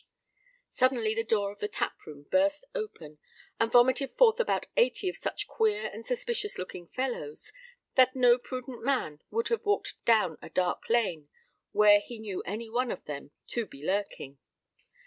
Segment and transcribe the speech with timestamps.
[0.71, 3.19] Suddenly the door of the tap room burst open
[3.59, 7.53] and vomited forth about eighty of such queer and suspicious looking fellows,
[7.93, 11.29] that no prudent man would have walked down a dark lane
[11.71, 14.39] where he knew any one of them to be lurking.